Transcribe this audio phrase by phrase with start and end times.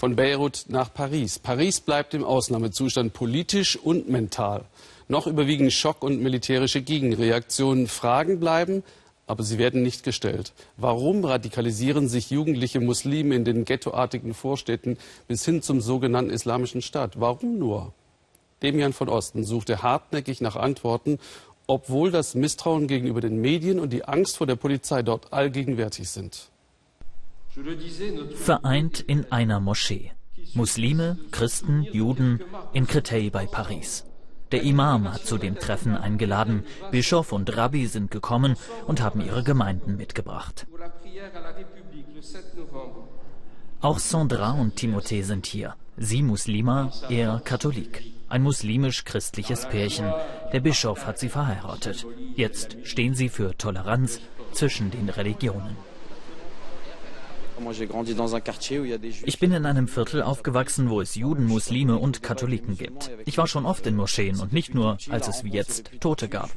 [0.00, 1.40] Von Beirut nach Paris.
[1.40, 4.64] Paris bleibt im Ausnahmezustand politisch und mental.
[5.08, 7.88] Noch überwiegen Schock und militärische Gegenreaktionen.
[7.88, 8.84] Fragen bleiben,
[9.26, 10.52] aber sie werden nicht gestellt.
[10.76, 17.18] Warum radikalisieren sich jugendliche Muslime in den ghettoartigen Vorstädten bis hin zum sogenannten Islamischen Staat?
[17.18, 17.92] Warum nur?
[18.62, 21.18] Demian von Osten suchte hartnäckig nach Antworten,
[21.66, 26.50] obwohl das Misstrauen gegenüber den Medien und die Angst vor der Polizei dort allgegenwärtig sind.
[28.34, 30.12] Vereint in einer Moschee.
[30.54, 32.40] Muslime, Christen, Juden
[32.72, 34.04] in Créteil bei Paris.
[34.52, 36.64] Der Imam hat zu dem Treffen eingeladen.
[36.90, 40.66] Bischof und Rabbi sind gekommen und haben ihre Gemeinden mitgebracht.
[43.80, 45.74] Auch Sandra und Timothée sind hier.
[45.96, 48.04] Sie Muslima, er Katholik.
[48.28, 50.12] Ein muslimisch-christliches Pärchen.
[50.52, 52.06] Der Bischof hat sie verheiratet.
[52.34, 54.20] Jetzt stehen sie für Toleranz
[54.52, 55.76] zwischen den Religionen.
[59.24, 63.10] Ich bin in einem Viertel aufgewachsen, wo es Juden, Muslime und Katholiken gibt.
[63.24, 66.50] Ich war schon oft in Moscheen und nicht nur, als es wie jetzt Tote gab.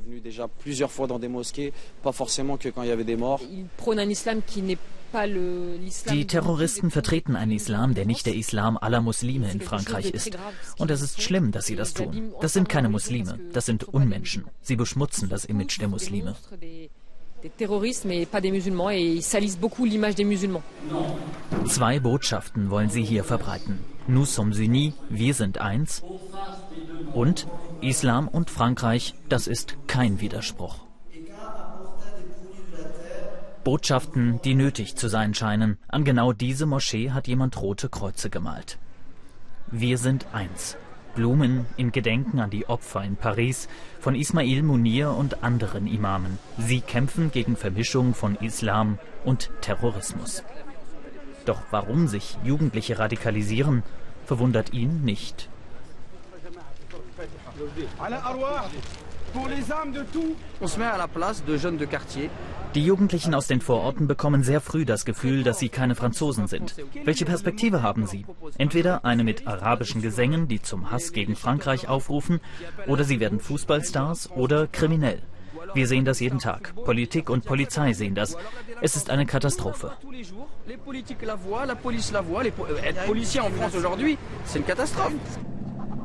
[6.10, 10.38] Die Terroristen vertreten einen Islam, der nicht der Islam aller Muslime in Frankreich ist.
[10.78, 12.34] Und es ist schlimm, dass sie das tun.
[12.40, 14.46] Das sind keine Muslime, das sind Unmenschen.
[14.62, 16.36] Sie beschmutzen das Image der Muslime
[17.42, 20.64] des terroristes, mais pas des musulmans, et ils salissent beaucoup l'image des musulmans.
[21.66, 23.80] Zwei Botschaften wollen sie hier verbreiten.
[24.08, 26.04] Nous sommes unis, wir sind eins.
[27.14, 27.48] Und
[27.82, 30.76] Islam und Frankreich, das ist kein Widerspruch.
[33.64, 35.78] Botschaften, die nötig zu sein scheinen.
[35.88, 38.80] An genau diese Moschee hat jemand rote Kreuze gemalt.
[39.68, 40.78] Wir sind eins.
[41.16, 43.68] Blumen in Gedenken an die Opfer in Paris
[44.00, 46.40] von Ismail Munir und anderen Imamen.
[46.58, 50.44] Sie kämpfen gegen Vermischung von Islam und Terrorismus.
[51.46, 53.84] Doch warum sich Jugendliche radikalisieren,
[54.26, 55.51] verwundert ihn nicht.
[62.76, 66.76] Die Jugendlichen aus den Vororten bekommen sehr früh das Gefühl, dass sie keine Franzosen sind.
[67.04, 68.26] Welche Perspektive haben sie?
[68.58, 72.40] Entweder eine mit arabischen Gesängen, die zum Hass gegen Frankreich aufrufen,
[72.88, 75.22] oder sie werden Fußballstars oder kriminell.
[75.74, 76.74] Wir sehen das jeden Tag.
[76.76, 78.38] Politik und Polizei sehen das.
[78.82, 79.92] Es ist eine Katastrophe.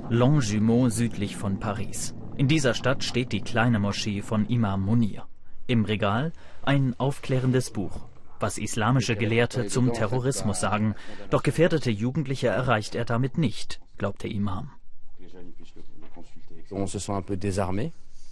[0.08, 2.14] Longjumeau südlich von Paris.
[2.36, 5.26] In dieser Stadt steht die kleine Moschee von Imam Munir.
[5.66, 8.06] Im Regal ein aufklärendes Buch,
[8.38, 10.94] was islamische Gelehrte zum Terrorismus sagen.
[11.30, 14.70] Doch gefährdete Jugendliche erreicht er damit nicht, glaubt der Imam.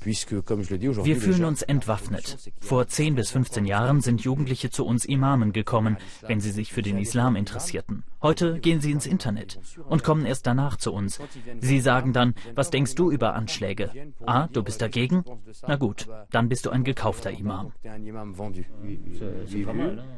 [0.05, 2.53] Wir fühlen uns entwaffnet.
[2.61, 6.83] Vor 10 bis 15 Jahren sind Jugendliche zu uns Imamen gekommen, wenn sie sich für
[6.83, 8.03] den Islam interessierten.
[8.25, 11.21] Heute gehen sie ins Internet und kommen erst danach zu uns.
[11.61, 13.91] Sie sagen dann, was denkst du über Anschläge?
[14.25, 15.25] Ah, du bist dagegen?
[15.69, 17.73] Na gut, dann bist du ein gekaufter Imam.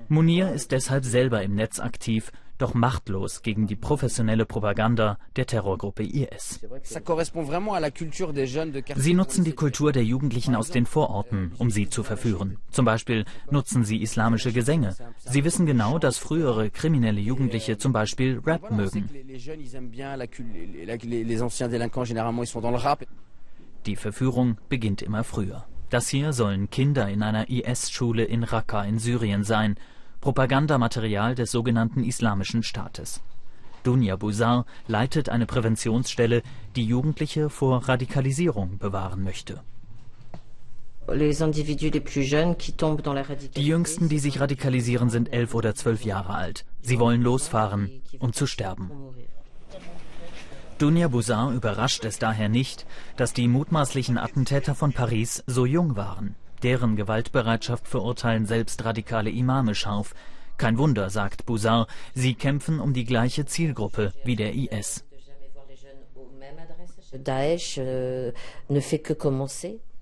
[0.09, 6.03] Munir ist deshalb selber im Netz aktiv doch machtlos gegen die professionelle Propaganda der Terrorgruppe
[6.05, 6.61] IS.
[8.97, 12.59] Sie nutzen die Kultur der Jugendlichen aus den Vororten, um sie zu verführen.
[12.71, 14.95] Zum Beispiel nutzen sie islamische Gesänge.
[15.19, 19.09] Sie wissen genau, dass frühere kriminelle Jugendliche zum Beispiel Rap mögen.
[23.87, 25.67] Die Verführung beginnt immer früher.
[25.89, 29.77] Das hier sollen Kinder in einer IS-Schule in Raqqa in Syrien sein.
[30.27, 33.21] Propagandamaterial des sogenannten Islamischen Staates.
[33.85, 36.43] Dunja Buzar leitet eine Präventionsstelle,
[36.75, 39.61] die Jugendliche vor Radikalisierung bewahren möchte.
[43.57, 46.65] Die Jüngsten, die sich radikalisieren, sind elf oder zwölf Jahre alt.
[46.83, 48.91] Sie wollen losfahren, um zu sterben.
[50.79, 52.85] Dunja Buzar überrascht es daher nicht,
[53.17, 56.35] dass die mutmaßlichen Attentäter von Paris so jung waren.
[56.63, 60.15] Deren Gewaltbereitschaft verurteilen selbst radikale Imame scharf.
[60.57, 65.05] Kein Wunder, sagt Bouzar, sie kämpfen um die gleiche Zielgruppe wie der IS.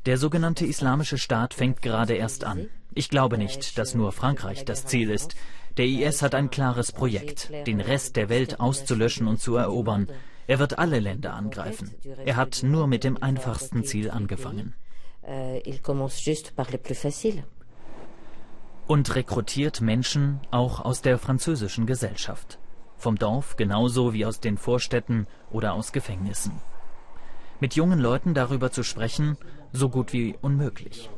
[0.06, 2.68] Der sogenannte Islamische Staat fängt gerade erst an.
[2.94, 5.34] Ich glaube nicht, dass nur Frankreich das Ziel ist.
[5.76, 10.08] Der IS hat ein klares Projekt, den Rest der Welt auszulöschen und zu erobern.
[10.46, 11.94] Er wird alle Länder angreifen.
[12.24, 14.74] Er hat nur mit dem einfachsten Ziel angefangen.
[16.94, 17.44] Faciles.
[18.86, 22.58] Und rekrutiert Menschen auch aus der französischen Gesellschaft.
[22.96, 26.52] Vom Dorf genauso wie aus den Vorstädten oder aus Gefängnissen.
[27.60, 29.38] Mit jungen Leuten darüber zu sprechen,
[29.72, 31.10] so gut wie unmöglich.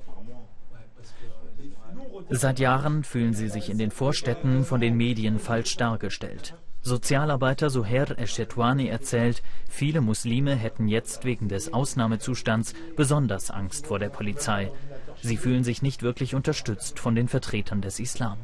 [2.31, 6.55] Seit Jahren fühlen sie sich in den Vorstädten von den Medien falsch dargestellt.
[6.87, 14.09] Sozialarbeiter Suher Eshetwani erzählt, viele Muslime hätten jetzt wegen des Ausnahmezustands besonders Angst vor der
[14.09, 14.71] Polizei.
[15.21, 18.38] Sie fühlen sich nicht wirklich unterstützt von den Vertretern des Islam.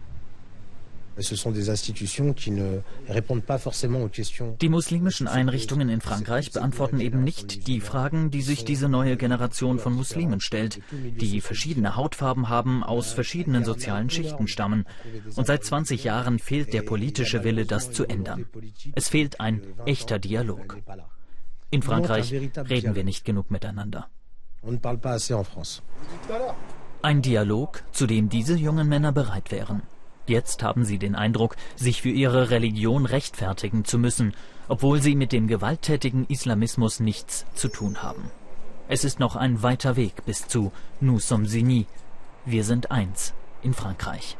[4.61, 9.79] Die muslimischen Einrichtungen in Frankreich beantworten eben nicht die Fragen, die sich diese neue Generation
[9.79, 14.87] von Muslimen stellt, die verschiedene Hautfarben haben, aus verschiedenen sozialen Schichten stammen.
[15.37, 18.47] Und seit 20 Jahren fehlt der politische Wille, das zu ändern.
[18.95, 20.79] Es fehlt ein echter Dialog.
[21.71, 24.09] In Frankreich reden wir nicht genug miteinander.
[27.03, 29.83] Ein Dialog, zu dem diese jungen Männer bereit wären.
[30.27, 34.35] Jetzt haben sie den Eindruck, sich für ihre Religion rechtfertigen zu müssen,
[34.69, 38.31] obwohl sie mit dem gewalttätigen Islamismus nichts zu tun haben.
[38.89, 41.87] Es ist noch ein weiter Weg bis zu Nous sommes unis.
[42.45, 44.37] Wir sind eins in Frankreich.